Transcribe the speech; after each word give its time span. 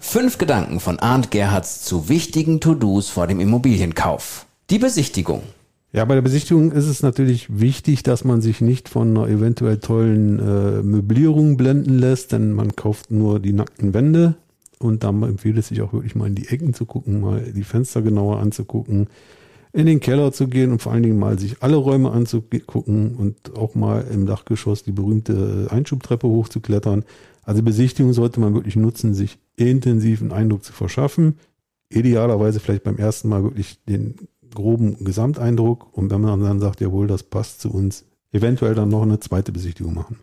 Fünf 0.00 0.38
Gedanken 0.38 0.80
von 0.80 0.98
Arndt 0.98 1.30
Gerhards 1.30 1.84
zu 1.84 2.08
wichtigen 2.08 2.60
To-Dos 2.60 3.08
vor 3.08 3.26
dem 3.26 3.40
Immobilienkauf. 3.40 4.46
Die 4.70 4.78
Besichtigung. 4.78 5.42
Ja, 5.92 6.04
bei 6.04 6.14
der 6.14 6.22
Besichtigung 6.22 6.72
ist 6.72 6.86
es 6.86 7.02
natürlich 7.02 7.60
wichtig, 7.60 8.02
dass 8.04 8.24
man 8.24 8.40
sich 8.40 8.60
nicht 8.60 8.88
von 8.88 9.10
einer 9.10 9.28
eventuell 9.28 9.78
tollen 9.78 10.38
äh, 10.38 10.82
Möblierung 10.82 11.56
blenden 11.56 11.98
lässt, 11.98 12.32
denn 12.32 12.52
man 12.52 12.76
kauft 12.76 13.10
nur 13.10 13.40
die 13.40 13.52
nackten 13.52 13.92
Wände 13.92 14.36
und 14.78 15.02
dann 15.02 15.22
empfiehlt 15.22 15.58
es 15.58 15.68
sich 15.68 15.82
auch 15.82 15.92
wirklich 15.92 16.14
mal 16.14 16.28
in 16.28 16.34
die 16.34 16.48
Ecken 16.48 16.74
zu 16.74 16.86
gucken, 16.86 17.20
mal 17.20 17.40
die 17.40 17.64
Fenster 17.64 18.00
genauer 18.00 18.38
anzugucken, 18.38 19.08
in 19.72 19.86
den 19.86 20.00
Keller 20.00 20.32
zu 20.32 20.48
gehen 20.48 20.72
und 20.72 20.80
vor 20.80 20.92
allen 20.92 21.02
Dingen 21.02 21.18
mal 21.18 21.38
sich 21.38 21.62
alle 21.62 21.76
Räume 21.76 22.12
anzugucken 22.12 23.16
und 23.16 23.56
auch 23.56 23.74
mal 23.74 24.06
im 24.12 24.26
Dachgeschoss 24.26 24.84
die 24.84 24.92
berühmte 24.92 25.68
Einschubtreppe 25.70 26.28
hochzuklettern. 26.28 27.04
Also 27.42 27.62
Besichtigung 27.62 28.12
sollte 28.12 28.40
man 28.40 28.54
wirklich 28.54 28.76
nutzen, 28.76 29.14
sich 29.14 29.38
intensiven 29.58 30.32
Eindruck 30.32 30.64
zu 30.64 30.72
verschaffen. 30.72 31.38
Idealerweise 31.90 32.60
vielleicht 32.60 32.84
beim 32.84 32.96
ersten 32.96 33.28
Mal 33.28 33.42
wirklich 33.42 33.82
den 33.84 34.14
groben 34.54 35.04
Gesamteindruck 35.04 35.96
und 35.96 36.10
wenn 36.10 36.20
man 36.20 36.40
dann 36.40 36.60
sagt, 36.60 36.80
jawohl, 36.80 37.06
das 37.06 37.22
passt 37.22 37.60
zu 37.60 37.70
uns, 37.70 38.04
eventuell 38.32 38.74
dann 38.74 38.88
noch 38.88 39.02
eine 39.02 39.20
zweite 39.20 39.52
Besichtigung 39.52 39.94
machen. 39.94 40.18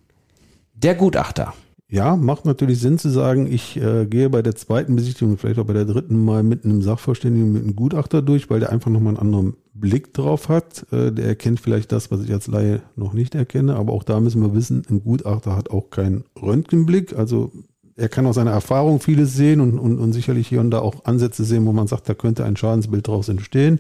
Der 0.74 0.96
Gutachter. 0.96 1.54
Ja, 1.88 2.16
macht 2.16 2.46
natürlich 2.46 2.80
Sinn 2.80 2.98
zu 2.98 3.10
sagen, 3.10 3.46
ich 3.52 3.78
äh, 3.78 4.08
gehe 4.08 4.30
bei 4.32 4.42
der 4.42 4.56
zweiten 4.56 4.96
Besichtigung, 4.96 5.38
vielleicht 5.38 5.60
auch 5.60 5.66
bei 5.66 5.74
der 5.74 5.86
dritten 5.86 6.24
Mal 6.26 6.42
mit 6.42 6.66
einem 6.66 6.82
Sachverständigen, 6.82 7.54
mit 7.54 7.64
einem 7.64 7.76
Gutachter 7.76 8.24
durch, 8.24 8.50
weil 8.50 8.60
der 8.60 8.72
einfach 8.72 8.90
nochmal 8.90 9.12
einen 9.12 9.20
anderen 9.20 9.54
Blick 9.76 10.12
drauf 10.12 10.50
hat. 10.50 10.92
Äh, 10.92 11.12
der 11.12 11.28
erkennt 11.28 11.60
vielleicht 11.60 11.92
das, 11.92 12.10
was 12.10 12.24
ich 12.24 12.34
als 12.34 12.48
Laie 12.48 12.82
noch 12.96 13.14
nicht 13.14 13.36
erkenne, 13.36 13.76
aber 13.76 13.94
auch 13.94 14.04
da 14.04 14.20
müssen 14.20 14.42
wir 14.42 14.56
wissen, 14.56 14.82
ein 14.90 15.04
Gutachter 15.04 15.56
hat 15.56 15.70
auch 15.70 15.92
keinen 15.92 16.24
Röntgenblick, 16.42 17.16
also 17.16 17.52
er 17.96 18.10
kann 18.10 18.26
aus 18.26 18.36
seiner 18.36 18.52
Erfahrung 18.52 19.00
vieles 19.00 19.34
sehen 19.36 19.62
und, 19.62 19.80
und, 19.80 20.00
und 20.00 20.14
sicherlich 20.14 20.48
hier 20.48 20.60
und 20.60 20.72
da 20.72 20.80
auch 20.80 21.06
Ansätze 21.06 21.44
sehen, 21.44 21.66
wo 21.66 21.72
man 21.72 21.88
sagt, 21.88 22.10
da 22.10 22.14
könnte 22.14 22.44
ein 22.44 22.58
Schadensbild 22.58 23.08
draus 23.08 23.30
entstehen. 23.30 23.80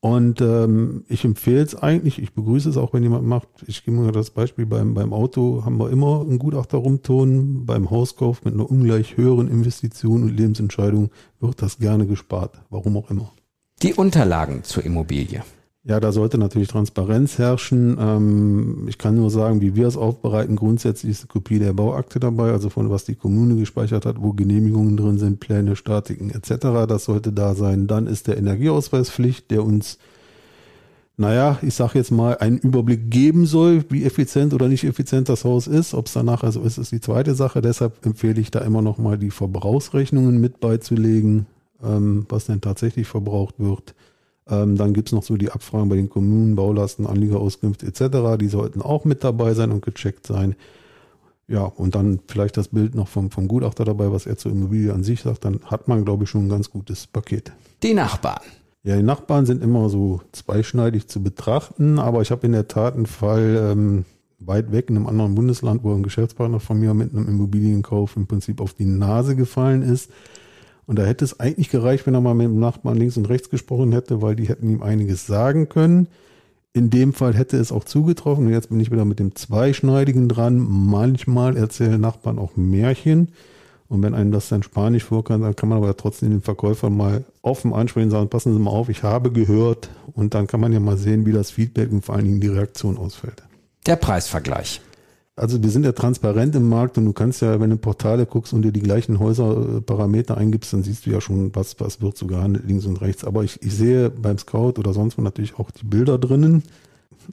Und 0.00 0.40
ähm, 0.40 1.04
ich 1.08 1.24
empfehle 1.24 1.62
es 1.62 1.76
eigentlich, 1.76 2.20
ich 2.20 2.34
begrüße 2.34 2.68
es 2.68 2.76
auch, 2.76 2.92
wenn 2.92 3.04
jemand 3.04 3.24
macht. 3.24 3.46
Ich 3.68 3.84
gebe 3.84 3.96
mal 3.98 4.10
das 4.10 4.30
Beispiel, 4.30 4.66
beim, 4.66 4.94
beim 4.94 5.12
Auto 5.12 5.64
haben 5.64 5.78
wir 5.78 5.90
immer 5.90 6.22
einen 6.22 6.40
Gutachter 6.40 6.78
rumtun. 6.78 7.66
Beim 7.66 7.88
Hauskauf 7.88 8.44
mit 8.44 8.54
einer 8.54 8.68
ungleich 8.68 9.16
höheren 9.16 9.46
Investition 9.46 10.24
und 10.24 10.36
Lebensentscheidung 10.36 11.10
wird 11.38 11.62
das 11.62 11.78
gerne 11.78 12.06
gespart, 12.06 12.60
warum 12.68 12.96
auch 12.96 13.10
immer. 13.10 13.30
Die 13.82 13.94
Unterlagen 13.94 14.64
zur 14.64 14.84
Immobilie. 14.84 15.44
Ja, 15.84 15.98
da 15.98 16.12
sollte 16.12 16.38
natürlich 16.38 16.68
Transparenz 16.68 17.38
herrschen. 17.38 17.96
Ähm, 17.98 18.86
ich 18.88 18.98
kann 18.98 19.16
nur 19.16 19.30
sagen, 19.30 19.60
wie 19.60 19.74
wir 19.74 19.88
es 19.88 19.96
aufbereiten. 19.96 20.54
Grundsätzlich 20.54 21.10
ist 21.10 21.22
eine 21.22 21.28
Kopie 21.28 21.58
der 21.58 21.72
Bauakte 21.72 22.20
dabei, 22.20 22.52
also 22.52 22.70
von 22.70 22.88
was 22.88 23.04
die 23.04 23.16
Kommune 23.16 23.56
gespeichert 23.56 24.06
hat, 24.06 24.22
wo 24.22 24.32
Genehmigungen 24.32 24.96
drin 24.96 25.18
sind, 25.18 25.40
Pläne, 25.40 25.74
Statiken 25.74 26.30
etc. 26.30 26.86
Das 26.86 27.06
sollte 27.06 27.32
da 27.32 27.56
sein. 27.56 27.88
Dann 27.88 28.06
ist 28.06 28.28
der 28.28 28.36
Energieausweispflicht, 28.36 29.50
der 29.50 29.64
uns, 29.64 29.98
naja, 31.16 31.58
ich 31.62 31.74
sage 31.74 31.98
jetzt 31.98 32.12
mal, 32.12 32.38
einen 32.38 32.58
Überblick 32.58 33.10
geben 33.10 33.44
soll, 33.44 33.84
wie 33.88 34.04
effizient 34.04 34.54
oder 34.54 34.68
nicht 34.68 34.84
effizient 34.84 35.28
das 35.28 35.44
Haus 35.44 35.66
ist. 35.66 35.94
Ob 35.94 36.06
es 36.06 36.12
danach 36.12 36.44
also 36.44 36.60
ist, 36.62 36.78
ist 36.78 36.92
die 36.92 37.00
zweite 37.00 37.34
Sache. 37.34 37.60
Deshalb 37.60 38.06
empfehle 38.06 38.40
ich 38.40 38.52
da 38.52 38.60
immer 38.60 38.82
noch 38.82 38.98
mal 38.98 39.18
die 39.18 39.32
Verbrauchsrechnungen 39.32 40.40
mit 40.40 40.60
beizulegen, 40.60 41.46
ähm, 41.82 42.24
was 42.28 42.46
denn 42.46 42.60
tatsächlich 42.60 43.08
verbraucht 43.08 43.56
wird. 43.58 43.96
Ähm, 44.52 44.76
dann 44.76 44.92
gibt 44.92 45.08
es 45.08 45.12
noch 45.12 45.22
so 45.22 45.36
die 45.36 45.50
Abfragen 45.50 45.88
bei 45.88 45.96
den 45.96 46.10
Kommunen, 46.10 46.54
Baulasten, 46.54 47.06
Anliegerauskünfte 47.06 47.86
etc. 47.86 48.38
Die 48.38 48.48
sollten 48.48 48.82
auch 48.82 49.04
mit 49.04 49.24
dabei 49.24 49.54
sein 49.54 49.72
und 49.72 49.82
gecheckt 49.82 50.26
sein. 50.26 50.54
Ja, 51.48 51.64
und 51.64 51.94
dann 51.94 52.20
vielleicht 52.28 52.56
das 52.56 52.68
Bild 52.68 52.94
noch 52.94 53.08
vom, 53.08 53.30
vom 53.30 53.48
Gutachter 53.48 53.84
dabei, 53.84 54.12
was 54.12 54.26
er 54.26 54.36
zur 54.36 54.52
Immobilie 54.52 54.92
an 54.92 55.04
sich 55.04 55.22
sagt, 55.22 55.44
dann 55.44 55.60
hat 55.64 55.88
man, 55.88 56.04
glaube 56.04 56.24
ich, 56.24 56.30
schon 56.30 56.46
ein 56.46 56.48
ganz 56.48 56.70
gutes 56.70 57.06
Paket. 57.06 57.52
Die 57.82 57.94
Nachbarn. 57.94 58.42
Ja, 58.84 58.96
die 58.96 59.02
Nachbarn 59.02 59.46
sind 59.46 59.62
immer 59.62 59.88
so 59.88 60.20
zweischneidig 60.32 61.08
zu 61.08 61.22
betrachten, 61.22 61.98
aber 61.98 62.20
ich 62.20 62.30
habe 62.30 62.46
in 62.46 62.52
der 62.52 62.68
Tat 62.68 62.94
einen 62.94 63.06
Fall 63.06 63.70
ähm, 63.72 64.04
weit 64.40 64.72
weg 64.72 64.90
in 64.90 64.96
einem 64.96 65.06
anderen 65.06 65.34
Bundesland, 65.34 65.84
wo 65.84 65.94
ein 65.94 66.02
Geschäftspartner 66.02 66.60
von 66.60 66.78
mir 66.78 66.92
mit 66.94 67.14
einem 67.14 67.28
Immobilienkauf 67.28 68.16
im 68.16 68.26
Prinzip 68.26 68.60
auf 68.60 68.74
die 68.74 68.86
Nase 68.86 69.36
gefallen 69.36 69.82
ist. 69.82 70.10
Und 70.92 70.98
da 70.98 71.06
hätte 71.06 71.24
es 71.24 71.40
eigentlich 71.40 71.70
gereicht, 71.70 72.06
wenn 72.06 72.12
er 72.12 72.20
mal 72.20 72.34
mit 72.34 72.48
dem 72.48 72.60
Nachbarn 72.60 72.98
links 72.98 73.16
und 73.16 73.26
rechts 73.30 73.48
gesprochen 73.48 73.92
hätte, 73.92 74.20
weil 74.20 74.36
die 74.36 74.46
hätten 74.46 74.68
ihm 74.68 74.82
einiges 74.82 75.26
sagen 75.26 75.70
können. 75.70 76.06
In 76.74 76.90
dem 76.90 77.14
Fall 77.14 77.32
hätte 77.32 77.56
es 77.56 77.72
auch 77.72 77.84
zugetroffen. 77.84 78.44
Und 78.44 78.52
jetzt 78.52 78.68
bin 78.68 78.78
ich 78.78 78.90
wieder 78.90 79.06
mit 79.06 79.18
dem 79.18 79.34
Zweischneidigen 79.34 80.28
dran. 80.28 80.58
Manchmal 80.58 81.56
erzählen 81.56 81.98
Nachbarn 81.98 82.38
auch 82.38 82.56
Märchen. 82.56 83.28
Und 83.88 84.02
wenn 84.02 84.12
einem 84.12 84.32
das 84.32 84.50
dann 84.50 84.62
Spanisch 84.62 85.04
vorkommt, 85.04 85.42
dann 85.42 85.56
kann 85.56 85.70
man 85.70 85.78
aber 85.78 85.96
trotzdem 85.96 86.28
den 86.28 86.42
Verkäufer 86.42 86.90
mal 86.90 87.24
offen 87.40 87.72
ansprechen 87.72 88.08
und 88.08 88.10
sagen, 88.10 88.28
passen 88.28 88.52
Sie 88.52 88.60
mal 88.60 88.72
auf, 88.72 88.90
ich 88.90 89.02
habe 89.02 89.32
gehört. 89.32 89.88
Und 90.12 90.34
dann 90.34 90.46
kann 90.46 90.60
man 90.60 90.74
ja 90.74 90.80
mal 90.80 90.98
sehen, 90.98 91.24
wie 91.24 91.32
das 91.32 91.50
Feedback 91.50 91.90
und 91.90 92.04
vor 92.04 92.16
allen 92.16 92.26
Dingen 92.26 92.40
die 92.42 92.48
Reaktion 92.48 92.98
ausfällt. 92.98 93.42
Der 93.86 93.96
Preisvergleich. 93.96 94.82
Also 95.34 95.62
wir 95.62 95.70
sind 95.70 95.84
ja 95.84 95.92
transparent 95.92 96.54
im 96.56 96.68
Markt 96.68 96.98
und 96.98 97.06
du 97.06 97.14
kannst 97.14 97.40
ja, 97.40 97.58
wenn 97.58 97.70
du 97.70 97.78
Portale 97.78 98.26
guckst 98.26 98.52
und 98.52 98.62
dir 98.62 98.72
die 98.72 98.82
gleichen 98.82 99.18
Häuserparameter 99.18 100.36
eingibst, 100.36 100.74
dann 100.74 100.82
siehst 100.82 101.06
du 101.06 101.10
ja 101.10 101.22
schon, 101.22 101.54
was, 101.54 101.80
was 101.80 102.02
wird 102.02 102.18
so 102.18 102.26
gehandelt 102.26 102.66
links 102.66 102.84
und 102.84 103.00
rechts. 103.00 103.24
Aber 103.24 103.42
ich, 103.42 103.62
ich 103.62 103.74
sehe 103.74 104.10
beim 104.10 104.36
Scout 104.36 104.74
oder 104.78 104.92
sonst 104.92 105.16
wo 105.16 105.22
natürlich 105.22 105.58
auch 105.58 105.70
die 105.70 105.86
Bilder 105.86 106.18
drinnen. 106.18 106.62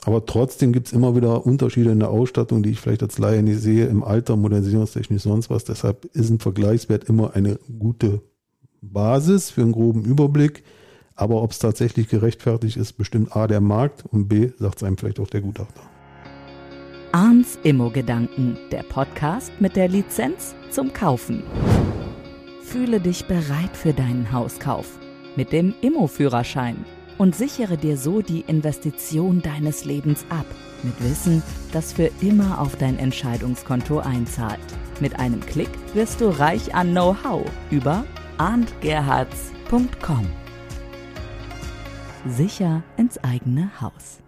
Aber 0.05 0.25
trotzdem 0.25 0.71
gibt's 0.71 0.93
immer 0.93 1.15
wieder 1.15 1.45
Unterschiede 1.45 1.91
in 1.91 1.99
der 1.99 2.09
Ausstattung, 2.09 2.63
die 2.63 2.69
ich 2.69 2.79
vielleicht 2.79 3.03
als 3.03 3.17
Laie 3.17 3.43
nicht 3.43 3.59
sehe, 3.59 3.87
im 3.87 4.03
Alter, 4.03 4.37
modernisierungstechnisch, 4.37 5.23
sonst 5.23 5.49
was. 5.49 5.66
Deshalb 5.66 6.05
ist 6.13 6.29
ein 6.29 6.39
Vergleichswert 6.39 7.05
immer 7.05 7.35
eine 7.35 7.59
gute 7.79 8.21
Basis 8.81 9.49
für 9.49 9.61
einen 9.61 9.73
groben 9.73 10.05
Überblick. 10.05 10.63
Aber 11.16 11.41
ob 11.41 11.51
es 11.51 11.59
tatsächlich 11.59 12.07
gerechtfertigt 12.07 12.77
ist, 12.77 12.93
bestimmt 12.93 13.35
A 13.35 13.47
der 13.47 13.59
Markt 13.59 14.05
und 14.05 14.29
B 14.29 14.51
sagt 14.57 14.77
es 14.77 14.83
einem 14.83 14.97
vielleicht 14.97 15.19
auch 15.19 15.27
der 15.27 15.41
Gutachter. 15.41 15.81
Arns 17.12 17.58
Immo-Gedanken, 17.64 18.56
der 18.72 18.84
Podcast 18.84 19.52
mit 19.59 19.75
der 19.75 19.88
Lizenz 19.88 20.53
zum 20.70 20.94
Kaufen. 20.94 21.42
Fühle 22.62 23.00
dich 23.00 23.25
bereit 23.25 23.75
für 23.75 23.94
deinen 23.94 24.31
Hauskauf 24.31 25.00
mit 25.36 25.52
dem 25.52 25.74
Immo-Führerschein 25.81 26.86
und 27.18 27.36
sichere 27.36 27.78
dir 27.78 27.97
so 27.97 28.22
die 28.22 28.42
Investition 28.42 29.42
deines 29.42 29.86
Lebens 29.86 30.24
ab. 30.30 30.46
Mit 30.84 31.03
Wissen, 31.03 31.42
das 31.74 31.94
für 31.94 32.12
immer 32.22 32.62
auf 32.62 32.75
dein 32.75 33.00
Entscheidungskonto 33.00 34.00
einzahlt. 34.00 34.59
Mit 35.00 35.20
einem 35.20 35.40
Klick 35.40 35.72
wirst 35.96 36.22
du 36.22 36.30
reich 36.30 36.76
an 36.76 36.91
Know-how 36.91 37.44
über 37.72 38.06
arndgerhards.com. 38.38 40.28
Sicher 42.28 42.84
ins 42.97 43.18
eigene 43.24 43.72
Haus. 43.81 44.22